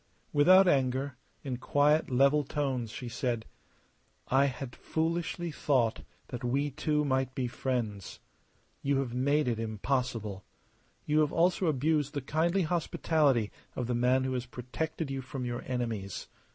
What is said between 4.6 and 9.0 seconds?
foolishly thought that we two might be friends. You